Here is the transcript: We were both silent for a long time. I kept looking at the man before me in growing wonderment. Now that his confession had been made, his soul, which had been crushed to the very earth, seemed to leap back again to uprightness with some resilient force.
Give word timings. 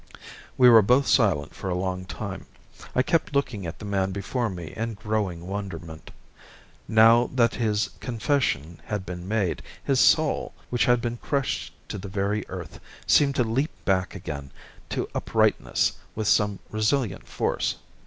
We 0.57 0.67
were 0.67 0.81
both 0.81 1.05
silent 1.05 1.53
for 1.53 1.69
a 1.69 1.75
long 1.77 2.05
time. 2.05 2.47
I 2.95 3.03
kept 3.03 3.35
looking 3.35 3.67
at 3.67 3.77
the 3.77 3.85
man 3.85 4.09
before 4.11 4.49
me 4.49 4.73
in 4.75 4.95
growing 4.95 5.45
wonderment. 5.45 6.09
Now 6.87 7.29
that 7.35 7.53
his 7.53 7.91
confession 7.99 8.81
had 8.85 9.05
been 9.05 9.27
made, 9.27 9.61
his 9.83 9.99
soul, 9.99 10.55
which 10.71 10.85
had 10.85 11.01
been 11.01 11.17
crushed 11.17 11.73
to 11.89 11.99
the 11.99 12.07
very 12.09 12.43
earth, 12.49 12.79
seemed 13.05 13.35
to 13.35 13.43
leap 13.43 13.69
back 13.85 14.15
again 14.15 14.49
to 14.89 15.07
uprightness 15.13 15.91
with 16.15 16.27
some 16.27 16.57
resilient 16.71 17.27
force. 17.27 17.75